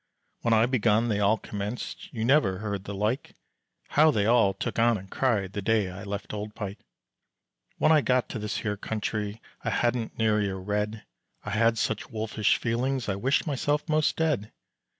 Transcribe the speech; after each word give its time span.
When 0.39 0.55
I 0.55 0.65
begun 0.65 1.09
they 1.09 1.19
all 1.19 1.37
commenced, 1.37 2.11
You 2.11 2.25
never 2.25 2.57
heard 2.57 2.85
the 2.85 2.93
like, 2.95 3.35
How 3.89 4.09
they 4.09 4.25
all 4.25 4.55
took 4.55 4.79
on 4.79 4.97
and 4.97 5.11
cried 5.11 5.53
The 5.53 5.61
day 5.61 5.91
I 5.91 6.01
left 6.03 6.33
old 6.33 6.55
Pike. 6.55 6.79
When 7.77 7.91
I 7.91 8.01
got 8.01 8.27
to 8.29 8.39
this 8.39 8.57
here 8.65 8.77
country 8.77 9.43
I 9.63 9.69
hadn't 9.69 10.17
nary 10.17 10.49
a 10.49 10.55
red, 10.55 11.05
I 11.43 11.51
had 11.51 11.77
such 11.77 12.09
wolfish 12.09 12.57
feelings 12.57 13.07
I 13.07 13.15
wished 13.15 13.45
myself 13.45 13.87
most 13.87 14.15
dead. 14.15 14.51